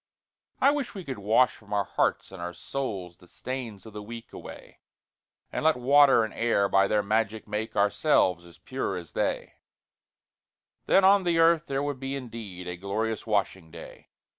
[0.59, 4.01] I wish we could wash from our hearts and our souls The stains of the
[4.01, 4.79] week away,
[5.51, 9.53] And let water and air by their magic make Ourselves as pure as they;
[10.87, 14.09] Then on the earth there would be indeed A glorious washing day!